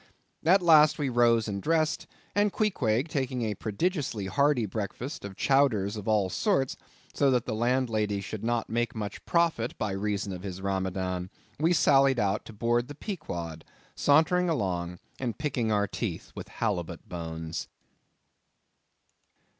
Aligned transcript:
At 0.47 0.63
last 0.63 0.97
we 0.97 1.09
rose 1.09 1.47
and 1.47 1.61
dressed; 1.61 2.07
and 2.33 2.51
Queequeg, 2.51 3.07
taking 3.07 3.43
a 3.43 3.53
prodigiously 3.53 4.25
hearty 4.25 4.65
breakfast 4.65 5.23
of 5.23 5.35
chowders 5.35 5.95
of 5.95 6.07
all 6.07 6.27
sorts, 6.31 6.75
so 7.13 7.29
that 7.29 7.45
the 7.45 7.53
landlady 7.53 8.19
should 8.19 8.43
not 8.43 8.67
make 8.67 8.95
much 8.95 9.23
profit 9.27 9.77
by 9.77 9.91
reason 9.91 10.33
of 10.33 10.41
his 10.41 10.59
Ramadan, 10.59 11.29
we 11.59 11.71
sallied 11.71 12.17
out 12.17 12.45
to 12.45 12.51
board 12.53 12.87
the 12.87 12.95
Pequod, 12.95 13.63
sauntering 13.93 14.49
along, 14.49 14.97
and 15.19 15.37
picking 15.37 15.71
our 15.71 15.85
teeth 15.85 16.31
with 16.33 16.47
halibut 16.47 17.07
bones. 17.07 17.67